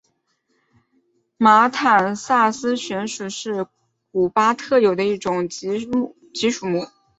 [1.37, 3.67] 马坦萨斯穴鼠是
[4.11, 6.15] 古巴特有的一种棘鼠
[6.67, 6.91] 科。